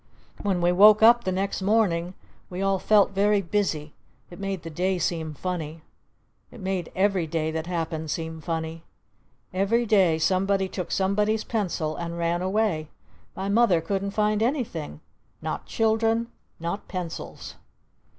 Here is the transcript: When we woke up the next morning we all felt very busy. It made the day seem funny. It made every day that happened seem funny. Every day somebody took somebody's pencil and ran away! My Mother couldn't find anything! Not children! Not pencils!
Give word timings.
When 0.41 0.61
we 0.61 0.71
woke 0.71 1.03
up 1.03 1.25
the 1.25 1.31
next 1.31 1.61
morning 1.61 2.15
we 2.49 2.59
all 2.59 2.79
felt 2.79 3.11
very 3.11 3.39
busy. 3.39 3.93
It 4.31 4.39
made 4.39 4.63
the 4.63 4.71
day 4.71 4.97
seem 4.97 5.35
funny. 5.35 5.83
It 6.49 6.59
made 6.59 6.91
every 6.95 7.27
day 7.27 7.51
that 7.51 7.67
happened 7.67 8.09
seem 8.09 8.41
funny. 8.41 8.81
Every 9.53 9.85
day 9.85 10.17
somebody 10.17 10.67
took 10.67 10.89
somebody's 10.91 11.43
pencil 11.43 11.95
and 11.97 12.17
ran 12.17 12.41
away! 12.41 12.89
My 13.35 13.47
Mother 13.47 13.79
couldn't 13.79 14.09
find 14.09 14.41
anything! 14.41 15.01
Not 15.39 15.67
children! 15.67 16.31
Not 16.59 16.87
pencils! 16.87 17.53